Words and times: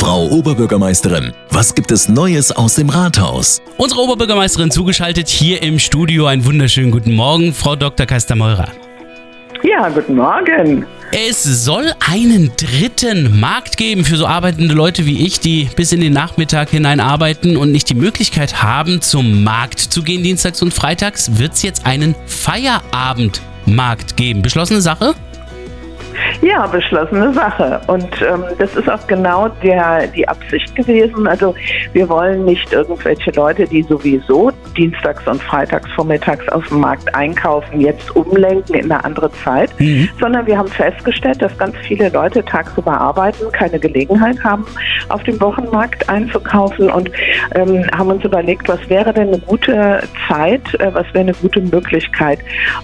Frau 0.00 0.28
Oberbürgermeisterin, 0.28 1.34
was 1.50 1.74
gibt 1.74 1.92
es 1.92 2.08
Neues 2.08 2.50
aus 2.50 2.76
dem 2.76 2.88
Rathaus? 2.88 3.60
Unsere 3.76 4.00
Oberbürgermeisterin 4.00 4.70
zugeschaltet 4.70 5.28
hier 5.28 5.62
im 5.62 5.78
Studio. 5.78 6.24
Einen 6.24 6.46
wunderschönen 6.46 6.90
guten 6.90 7.12
Morgen, 7.12 7.52
Frau 7.52 7.76
Dr. 7.76 8.06
Kastermeurer. 8.06 8.70
Ja, 9.62 9.90
guten 9.90 10.14
Morgen. 10.14 10.86
Es 11.12 11.42
soll 11.42 11.92
einen 12.10 12.50
dritten 12.56 13.38
Markt 13.40 13.76
geben 13.76 14.06
für 14.06 14.16
so 14.16 14.24
arbeitende 14.24 14.74
Leute 14.74 15.04
wie 15.04 15.26
ich, 15.26 15.38
die 15.38 15.68
bis 15.76 15.92
in 15.92 16.00
den 16.00 16.14
Nachmittag 16.14 16.70
hinein 16.70 16.98
arbeiten 16.98 17.58
und 17.58 17.70
nicht 17.70 17.90
die 17.90 17.94
Möglichkeit 17.94 18.62
haben, 18.62 19.02
zum 19.02 19.44
Markt 19.44 19.80
zu 19.80 20.02
gehen, 20.02 20.22
dienstags 20.22 20.62
und 20.62 20.72
freitags, 20.72 21.36
wird 21.36 21.52
es 21.52 21.60
jetzt 21.60 21.84
einen 21.84 22.14
Feierabendmarkt 22.24 24.16
geben. 24.16 24.40
Beschlossene 24.40 24.80
Sache? 24.80 25.14
Ja, 26.42 26.66
beschlossene 26.66 27.34
Sache. 27.34 27.80
Und 27.86 28.08
ähm, 28.22 28.44
das 28.58 28.74
ist 28.74 28.88
auch 28.90 29.06
genau 29.06 29.48
der, 29.62 30.06
die 30.06 30.26
Absicht 30.26 30.74
gewesen. 30.74 31.26
Also 31.26 31.54
wir 31.92 32.08
wollen 32.08 32.46
nicht 32.46 32.72
irgendwelche 32.72 33.30
Leute, 33.32 33.66
die 33.66 33.82
sowieso 33.82 34.50
dienstags 34.76 35.26
und 35.26 35.42
freitags 35.42 35.90
vormittags 35.92 36.48
auf 36.48 36.66
dem 36.68 36.80
Markt 36.80 37.14
einkaufen, 37.14 37.80
jetzt 37.80 38.14
umlenken 38.16 38.74
in 38.74 38.90
eine 38.90 39.04
andere 39.04 39.30
Zeit, 39.32 39.70
mhm. 39.78 40.08
sondern 40.18 40.46
wir 40.46 40.56
haben 40.56 40.68
festgestellt, 40.68 41.42
dass 41.42 41.56
ganz 41.58 41.76
viele 41.86 42.08
Leute 42.08 42.42
tagsüber 42.42 42.98
arbeiten, 42.98 43.52
keine 43.52 43.78
Gelegenheit 43.78 44.42
haben, 44.42 44.64
auf 45.10 45.22
dem 45.24 45.38
Wochenmarkt 45.40 46.08
einzukaufen 46.08 46.90
und 46.90 47.10
ähm, 47.54 47.84
haben 47.94 48.10
uns 48.10 48.24
überlegt, 48.24 48.66
was 48.68 48.80
wäre 48.88 49.12
denn 49.12 49.28
eine 49.28 49.38
gute 49.40 50.02
Zeit, 50.26 50.62
äh, 50.80 50.94
was 50.94 51.06
wäre 51.08 51.20
eine 51.20 51.34
gute 51.34 51.60
Möglichkeit, 51.60 52.38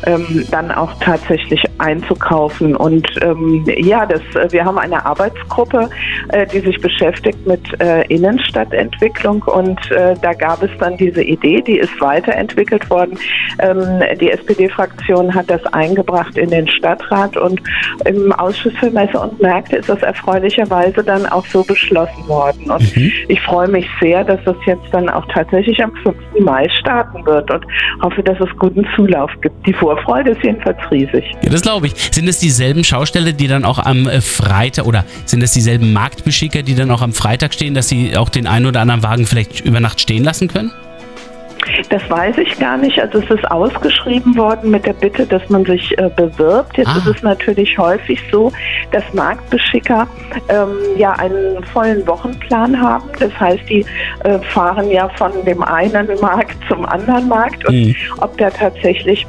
ähm, 0.05 0.45
dann 0.51 0.71
auch 0.71 0.93
tatsächlich 1.01 1.63
einzukaufen 1.79 2.77
und 2.77 3.07
ähm, 3.23 3.46
ja, 3.79 4.07
das, 4.07 4.21
äh, 4.35 4.51
wir 4.53 4.65
haben 4.65 4.79
eine 4.79 5.05
Arbeitsgruppe, 5.05 5.89
äh, 6.29 6.47
die 6.47 6.61
sich 6.61 6.81
beschäftigt 6.81 7.47
mit 7.47 7.61
äh, 7.81 8.03
Innenstadtentwicklung 8.07 9.43
und 9.43 9.79
äh, 9.91 10.15
da 10.21 10.33
gab 10.33 10.63
es 10.63 10.71
dann 10.79 10.97
diese 10.97 11.23
Idee, 11.23 11.63
die 11.63 11.79
ist 11.79 12.01
weiterentwickelt 12.01 12.89
worden. 12.91 13.19
Ähm, 13.59 14.03
die 14.21 14.31
SPD-Fraktion 14.31 15.35
hat 15.35 15.51
das 15.51 15.65
eingebracht 15.73 16.37
in 16.37 16.51
den 16.51 16.69
Stadtrat 16.69 17.37
und 17.37 17.61
im 18.05 18.33
Ausschuss 18.33 18.73
für 18.79 18.91
Messe 18.91 19.19
und 19.19 19.41
Märkte 19.41 19.77
ist 19.77 19.89
das 19.89 20.03
erfreulicherweise 20.03 21.03
dann 21.03 21.27
auch 21.27 21.47
so 21.47 21.63
beschlossen 21.63 22.27
worden. 22.29 22.71
Und 22.71 22.97
mhm. 22.97 23.13
ich 23.29 23.41
freue 23.41 23.69
mich 23.69 23.87
sehr, 24.01 24.25
dass 24.25 24.43
das 24.45 24.57
jetzt 24.67 24.87
dann 24.93 25.09
auch 25.09 25.27
tatsächlich 25.33 25.83
am 25.83 25.93
5. 26.03 26.17
Mai 26.41 26.69
starten 26.81 27.25
wird 27.27 27.51
und 27.51 27.65
hoffe, 28.03 28.23
dass 28.23 28.39
es 28.41 28.49
guten 28.59 28.87
Zulauf 28.95 29.31
gibt. 29.41 29.55
Die 29.67 29.73
Vorfreude 29.73 30.31
ist 30.31 30.43
jedenfalls 30.43 30.79
riesig. 30.91 31.25
Ja, 31.43 31.51
das 31.51 31.63
glaube 31.63 31.87
ich. 31.87 31.95
Sind 32.13 32.29
es 32.29 32.39
dieselben 32.39 32.85
Schausteller, 32.85 33.33
die 33.37 33.49
dann 33.49 33.65
auch 33.65 33.79
am 33.79 34.09
äh, 34.09 34.21
Freitag 34.21 34.87
oder 34.87 35.05
sind 35.25 35.43
es 35.43 35.53
dieselben 35.53 35.93
Marktbeschicker, 35.93 36.63
die 36.63 36.75
dann 36.75 36.91
auch 36.91 37.03
am 37.03 37.13
Freitag 37.13 37.55
stehen, 37.55 37.75
dass 37.75 37.89
sie 37.89 38.17
auch 38.17 38.29
den 38.29 38.47
einen 38.47 38.67
oder 38.67 38.81
anderen 38.81 39.03
Wagen 39.03 39.27
vielleicht 39.27 39.61
über 39.61 39.81
Nacht 39.81 40.01
stehen 40.01 40.25
lassen 40.25 40.49
können? 40.49 40.73
Das 41.89 42.09
weiß 42.09 42.39
ich 42.39 42.59
gar 42.59 42.77
nicht. 42.77 42.99
Also 43.01 43.19
es 43.19 43.31
ist 43.31 43.51
ausgeschrieben 43.51 44.37
worden 44.37 44.71
mit 44.71 44.87
der 44.87 44.93
Bitte, 44.93 45.27
dass 45.27 45.49
man 45.49 45.65
sich 45.65 45.97
äh, 45.99 46.11
bewirbt. 46.15 46.77
Jetzt 46.77 46.89
ah. 46.89 46.99
ist 46.99 47.07
es 47.07 47.23
natürlich 47.23 47.77
häufig 47.79 48.21
so, 48.31 48.53
dass 48.93 49.03
Marktbeschicker 49.13 50.07
ähm, 50.49 50.77
ja 50.97 51.13
einen 51.13 51.63
vollen 51.73 52.07
Wochenplan 52.07 52.81
haben. 52.81 53.09
Das 53.19 53.33
heißt, 53.39 53.69
die 53.69 53.85
äh, 54.25 54.39
fahren 54.51 54.91
ja 54.91 55.09
von 55.11 55.33
dem 55.45 55.63
einen 55.63 56.09
Markt 56.21 56.57
zum 56.69 56.85
anderen 56.87 57.29
Markt 57.29 57.67
und 57.67 57.75
mhm. 57.75 57.97
ob 58.19 58.37
da 58.39 58.51
tatsächlich 58.51 59.27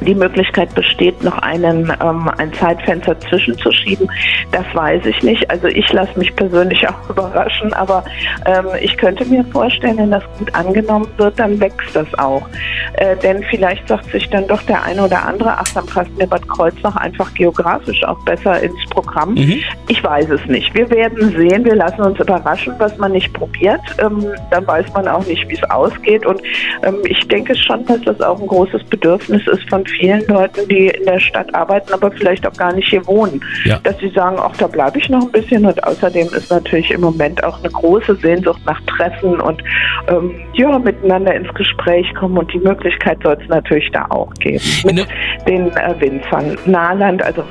die 0.00 0.14
Möglichkeit 0.14 0.74
besteht, 0.74 1.22
noch 1.22 1.38
einen, 1.38 1.92
ähm, 2.02 2.30
ein 2.38 2.52
Zeitfenster 2.54 3.18
zwischenzuschieben, 3.20 4.10
das 4.52 4.64
weiß 4.74 5.06
ich 5.06 5.22
nicht. 5.22 5.50
Also 5.50 5.68
ich 5.68 5.90
lasse 5.92 6.18
mich 6.18 6.34
persönlich 6.36 6.88
auch 6.88 7.10
überraschen, 7.10 7.72
aber 7.74 8.04
ähm, 8.46 8.66
ich 8.80 8.96
könnte 8.96 9.24
mir 9.26 9.44
vorstellen, 9.46 9.98
wenn 9.98 10.10
das 10.10 10.24
gut 10.38 10.54
angenommen 10.54 11.08
wird, 11.16 11.38
dann 11.38 11.60
wächst 11.60 11.94
das 11.94 12.06
auch. 12.18 12.46
Äh, 12.94 13.16
denn 13.16 13.42
vielleicht 13.50 13.86
sagt 13.88 14.10
sich 14.10 14.28
dann 14.30 14.46
doch 14.46 14.62
der 14.62 14.82
eine 14.82 15.04
oder 15.04 15.24
andere, 15.24 15.50
ach, 15.50 15.68
dann 15.74 15.86
passt 15.86 16.16
mir 16.16 16.26
Bad 16.26 16.46
Kreuznach 16.48 16.96
einfach 16.96 17.32
geografisch 17.34 18.02
auch 18.04 18.18
besser 18.24 18.60
ins 18.60 18.84
Programm. 18.90 19.34
Mhm. 19.34 19.60
Ich 19.88 20.02
weiß 20.02 20.30
es 20.30 20.44
nicht. 20.46 20.74
Wir 20.74 20.88
werden 20.90 21.30
sehen, 21.36 21.64
wir 21.64 21.76
lassen 21.76 22.02
uns 22.02 22.18
überraschen, 22.18 22.74
was 22.78 22.96
man 22.98 23.12
nicht 23.12 23.32
probiert. 23.32 23.80
Ähm, 23.98 24.26
dann 24.50 24.66
weiß 24.66 24.86
man 24.94 25.08
auch 25.08 25.26
nicht, 25.26 25.48
wie 25.48 25.54
es 25.54 25.70
ausgeht. 25.70 26.24
Und 26.26 26.40
ähm, 26.82 26.96
ich 27.04 27.20
denke 27.28 27.54
schon, 27.54 27.84
dass 27.86 28.00
das 28.02 28.20
auch 28.20 28.40
ein 28.40 28.46
großes 28.46 28.84
Bedürfnis 28.84 29.46
ist 29.46 29.68
von 29.68 29.84
vielen 29.98 30.26
Leuten, 30.26 30.68
die 30.68 30.88
in 30.88 31.04
der 31.04 31.20
Stadt 31.20 31.54
arbeiten, 31.54 31.92
aber 31.92 32.10
vielleicht 32.10 32.46
auch 32.46 32.52
gar 32.54 32.72
nicht 32.72 32.88
hier 32.88 33.06
wohnen. 33.06 33.40
Ja. 33.64 33.78
Dass 33.82 33.98
sie 33.98 34.10
sagen, 34.10 34.36
ach, 34.40 34.56
da 34.56 34.66
bleibe 34.66 34.98
ich 34.98 35.08
noch 35.08 35.22
ein 35.22 35.32
bisschen. 35.32 35.66
Und 35.66 35.82
außerdem 35.84 36.28
ist 36.28 36.50
natürlich 36.50 36.90
im 36.90 37.02
Moment 37.02 37.42
auch 37.44 37.58
eine 37.58 37.70
große 37.70 38.16
Sehnsucht 38.16 38.60
nach 38.66 38.80
Treffen 38.82 39.40
und 39.40 39.62
ähm, 40.08 40.34
ja, 40.54 40.78
miteinander 40.78 41.34
ins 41.34 41.52
Gespräch 41.54 42.06
kommen. 42.14 42.38
Und 42.38 42.52
die 42.52 42.58
Möglichkeit 42.58 43.18
soll 43.22 43.36
es 43.40 43.48
natürlich 43.48 43.90
da 43.92 44.06
auch 44.10 44.32
geben. 44.34 44.64
Mit 44.84 45.06
den 45.48 45.68
äh, 45.68 45.94
Winzern. 46.00 46.56
Nahland, 46.66 47.22
also 47.22 47.44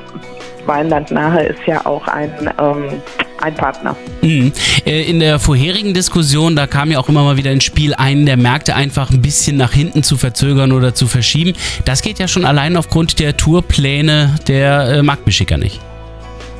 Weinland 0.66 1.10
Nahe 1.10 1.44
ist 1.46 1.66
ja 1.66 1.84
auch 1.84 2.06
ein 2.08 2.30
ähm, 2.58 3.02
ein 3.42 3.54
Partner. 3.54 3.96
Mhm. 4.22 4.52
Äh, 4.86 5.02
in 5.02 5.20
der 5.20 5.38
vorherigen 5.38 5.94
Diskussion, 5.94 6.56
da 6.56 6.66
kam 6.66 6.90
ja 6.90 6.98
auch 6.98 7.08
immer 7.08 7.24
mal 7.24 7.36
wieder 7.36 7.52
ins 7.52 7.64
Spiel, 7.64 7.94
einen 7.94 8.26
der 8.26 8.36
Märkte 8.36 8.74
einfach 8.74 9.10
ein 9.10 9.22
bisschen 9.22 9.56
nach 9.56 9.72
hinten 9.72 10.02
zu 10.02 10.16
verzögern 10.16 10.72
oder 10.72 10.94
zu 10.94 11.06
verschieben. 11.06 11.54
Das 11.84 12.02
geht 12.02 12.18
ja 12.18 12.28
schon 12.28 12.44
allein 12.44 12.76
aufgrund 12.76 13.18
der 13.18 13.36
Tourpläne 13.36 14.36
der 14.46 14.88
äh, 14.88 15.02
Marktbeschicker 15.02 15.56
nicht. 15.56 15.80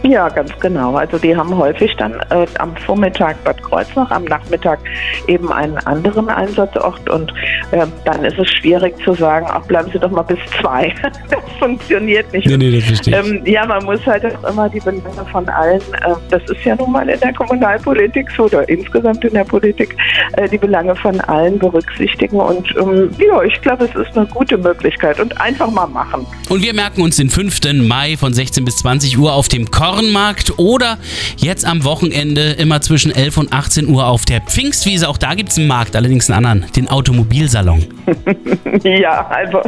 Ja, 0.03 0.29
ganz 0.29 0.51
genau. 0.61 0.95
Also 0.95 1.19
die 1.19 1.37
haben 1.37 1.55
häufig 1.57 1.95
dann 1.97 2.15
äh, 2.31 2.47
am 2.59 2.75
Vormittag 2.77 3.43
Bad 3.45 3.63
Kreuznach, 3.63 4.11
am 4.11 4.25
Nachmittag 4.25 4.79
eben 5.27 5.53
einen 5.53 5.77
anderen 5.79 6.29
Einsatzort 6.29 7.09
und 7.11 7.33
äh, 7.73 7.87
dann 8.05 8.25
ist 8.25 8.39
es 8.39 8.49
schwierig 8.49 8.95
zu 9.05 9.13
sagen, 9.15 9.47
ach 9.51 9.63
bleiben 9.67 9.91
Sie 9.93 9.99
doch 9.99 10.11
mal 10.11 10.23
bis 10.23 10.39
zwei. 10.61 10.95
das 11.03 11.41
funktioniert 11.59 12.33
nicht. 12.33 12.47
Nee, 12.47 12.57
nee, 12.57 12.77
das 12.77 12.85
verstehe 12.85 13.21
ich. 13.21 13.31
Ähm, 13.31 13.43
ja, 13.45 13.67
man 13.67 13.85
muss 13.85 14.05
halt 14.07 14.25
auch 14.25 14.51
immer 14.51 14.71
die 14.71 14.81
Belange 14.81 15.27
von 15.31 15.47
allen, 15.49 15.81
äh, 15.81 16.15
das 16.31 16.43
ist 16.45 16.65
ja 16.65 16.75
nun 16.77 16.93
mal 16.93 17.09
in 17.09 17.21
der 17.21 17.35
Kommunalpolitik 17.35 18.31
so 18.37 18.45
oder 18.45 18.67
insgesamt 18.69 19.23
in 19.25 19.35
der 19.35 19.45
Politik, 19.45 19.95
äh, 20.39 20.49
die 20.49 20.59
Belange 20.59 20.97
von 20.97 21.21
allen 21.23 21.59
berücksichtigen 21.59 22.41
und 22.41 22.75
ähm, 22.79 23.11
ja, 23.19 23.43
ich 23.43 23.61
glaube, 23.61 23.85
es 23.85 23.95
ist 23.95 24.17
eine 24.17 24.27
gute 24.27 24.57
Möglichkeit 24.57 25.21
und 25.21 25.39
einfach 25.41 25.71
mal 25.71 25.87
machen. 25.87 26.27
Und 26.49 26.63
wir 26.63 26.73
merken 26.73 27.03
uns 27.03 27.17
den 27.17 27.29
5. 27.29 27.61
Mai 27.87 28.17
von 28.17 28.33
16 28.33 28.65
bis 28.65 28.77
20 28.79 29.19
Uhr 29.19 29.35
auf 29.35 29.49
dem 29.49 29.71
Korn 29.71 29.90
Kornmarkt 29.91 30.57
oder 30.59 30.99
jetzt 31.37 31.67
am 31.67 31.85
Wochenende 31.85 32.53
immer 32.53 32.81
zwischen 32.81 33.13
11 33.13 33.39
und 33.39 33.53
18 33.53 33.89
Uhr 33.89 34.07
auf 34.07 34.25
der 34.25 34.41
Pfingstwiese. 34.41 35.09
Auch 35.09 35.19
da 35.19 35.35
gibt 35.35 35.51
es 35.51 35.59
einen 35.59 35.67
Markt, 35.67 35.97
allerdings 35.97 36.31
einen 36.31 36.47
anderen, 36.47 36.73
den 36.73 36.89
Automobilsalon. 36.89 37.85
ja, 38.85 39.27
also 39.29 39.61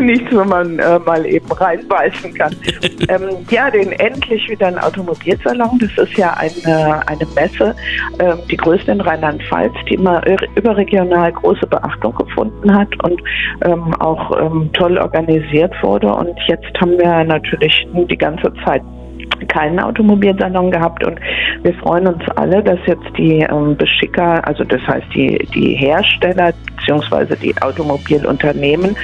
nichts, 0.00 0.30
wo 0.30 0.44
man 0.44 0.78
äh, 0.78 0.98
mal 1.00 1.26
eben 1.26 1.50
reinbeißen 1.50 2.34
kann. 2.34 2.54
ähm, 3.08 3.44
ja, 3.50 3.68
den 3.70 3.92
endlich 3.92 4.48
wieder 4.48 4.68
ein 4.68 4.78
Automobilsalon. 4.78 5.80
Das 5.80 6.06
ist 6.08 6.16
ja 6.16 6.34
eine, 6.34 7.06
eine 7.08 7.26
Messe, 7.34 7.74
äh, 8.18 8.34
die 8.48 8.56
größte 8.56 8.92
in 8.92 9.00
Rheinland-Pfalz, 9.00 9.72
die 9.88 9.94
immer 9.94 10.22
überregional 10.54 11.32
große 11.32 11.66
Beachtung 11.66 12.14
gefunden 12.14 12.72
hat 12.72 12.88
und 13.02 13.20
ähm, 13.64 13.92
auch 14.00 14.38
ähm, 14.40 14.70
toll 14.74 14.98
organisiert 14.98 15.74
wurde. 15.82 16.14
Und 16.14 16.38
jetzt 16.46 16.80
haben 16.80 16.96
wir 16.96 17.24
natürlich 17.24 17.86
die 18.08 18.16
ganze 18.16 18.52
Zeit 18.64 18.82
keinen 19.48 19.80
Automobilsalon 19.80 20.70
gehabt 20.70 21.06
und 21.06 21.18
wir 21.62 21.74
freuen 21.74 22.06
uns 22.06 22.22
alle, 22.36 22.62
dass 22.62 22.78
jetzt 22.86 23.06
die 23.16 23.40
ähm, 23.40 23.76
Beschicker, 23.76 24.46
also 24.46 24.64
das 24.64 24.80
heißt 24.86 25.06
die, 25.14 25.38
die 25.54 25.74
Hersteller 25.74 26.52
bzw. 26.76 27.36
die 27.36 27.54
Automobilunternehmen 27.60 28.96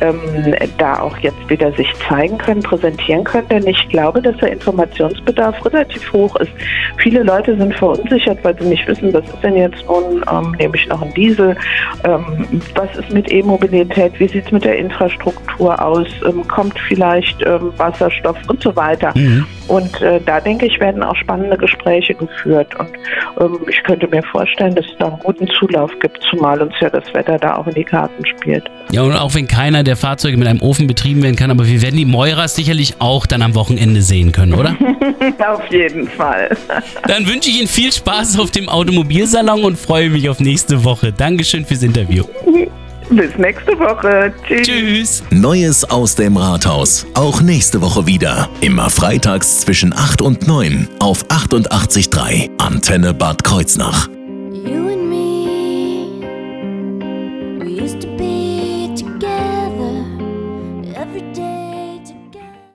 ähm, 0.00 0.54
da 0.78 1.00
auch 1.00 1.16
jetzt 1.18 1.48
wieder 1.48 1.72
sich 1.72 1.88
zeigen 2.08 2.38
können, 2.38 2.62
präsentieren 2.62 3.24
können, 3.24 3.48
denn 3.48 3.66
ich 3.66 3.88
glaube, 3.88 4.20
dass 4.20 4.36
der 4.38 4.52
Informationsbedarf 4.52 5.64
relativ 5.64 6.12
hoch 6.12 6.36
ist. 6.36 6.52
Viele 6.98 7.22
Leute 7.22 7.56
sind 7.56 7.74
verunsichert, 7.74 8.38
weil 8.42 8.58
sie 8.58 8.68
nicht 8.68 8.86
wissen, 8.86 9.12
was 9.12 9.24
ist 9.24 9.42
denn 9.42 9.56
jetzt 9.56 9.84
nun, 9.86 10.24
ähm, 10.30 10.54
nehme 10.58 10.76
ich 10.76 10.86
noch 10.88 11.02
einen 11.02 11.14
Diesel, 11.14 11.56
ähm, 12.04 12.24
was 12.74 12.96
ist 12.96 13.12
mit 13.12 13.30
E-Mobilität, 13.32 14.18
wie 14.18 14.28
sieht 14.28 14.46
es 14.46 14.52
mit 14.52 14.64
der 14.64 14.78
Infrastruktur 14.78 15.80
aus, 15.82 16.08
ähm, 16.26 16.46
kommt 16.48 16.78
vielleicht 16.88 17.40
ähm, 17.46 17.72
Wasserstoff 17.76 18.36
und 18.48 18.62
so 18.62 18.74
weiter. 18.76 19.12
Mhm. 19.14 19.46
Und 19.68 20.00
äh, 20.02 20.20
da 20.24 20.40
denke 20.40 20.66
ich, 20.66 20.78
werden 20.80 21.02
auch 21.02 21.16
spannende 21.16 21.56
Gespräche 21.56 22.14
geführt. 22.14 22.68
Und 22.78 22.90
ähm, 23.40 23.60
ich 23.68 23.82
könnte 23.84 24.06
mir 24.08 24.22
vorstellen, 24.22 24.74
dass 24.74 24.84
es 24.86 24.96
da 24.98 25.06
einen 25.06 25.18
guten 25.20 25.48
Zulauf 25.48 25.90
gibt, 26.00 26.18
zumal 26.30 26.60
uns 26.60 26.74
ja 26.80 26.90
das 26.90 27.04
Wetter 27.14 27.38
da 27.38 27.56
auch 27.56 27.66
in 27.66 27.74
die 27.74 27.84
Karten 27.84 28.24
spielt. 28.26 28.64
Ja, 28.90 29.02
und 29.02 29.12
auch 29.12 29.34
wenn 29.34 29.48
keiner 29.48 29.82
der 29.82 29.96
Fahrzeuge 29.96 30.36
mit 30.36 30.46
einem 30.46 30.60
Ofen 30.60 30.86
betrieben 30.86 31.22
werden 31.22 31.36
kann, 31.36 31.50
aber 31.50 31.66
wir 31.66 31.82
werden 31.82 31.96
die 31.96 32.04
Meuras 32.04 32.54
sicherlich 32.54 32.96
auch 32.98 33.26
dann 33.26 33.42
am 33.42 33.54
Wochenende 33.54 34.02
sehen 34.02 34.32
können, 34.32 34.54
oder? 34.54 34.76
auf 35.48 35.70
jeden 35.70 36.08
Fall. 36.08 36.56
dann 37.06 37.26
wünsche 37.26 37.50
ich 37.50 37.58
Ihnen 37.58 37.68
viel 37.68 37.92
Spaß 37.92 38.38
auf 38.38 38.50
dem 38.50 38.68
Automobilsalon 38.68 39.64
und 39.64 39.78
freue 39.78 40.10
mich 40.10 40.28
auf 40.28 40.40
nächste 40.40 40.84
Woche. 40.84 41.12
Dankeschön 41.12 41.64
fürs 41.64 41.82
Interview. 41.82 42.24
Bis 43.16 43.36
nächste 43.38 43.78
Woche. 43.78 44.32
Tschüss. 44.46 44.66
Tschüss. 44.66 45.22
Neues 45.30 45.84
aus 45.84 46.16
dem 46.16 46.36
Rathaus. 46.36 47.06
Auch 47.14 47.40
nächste 47.40 47.80
Woche 47.80 48.06
wieder. 48.06 48.48
Immer 48.60 48.90
freitags 48.90 49.60
zwischen 49.60 49.92
8 49.92 50.20
und 50.20 50.48
9 50.48 50.88
auf 50.98 51.24
88.3 51.26 52.50
Antenne 52.58 53.14
Bad 53.14 53.44
Kreuznach. 53.44 54.08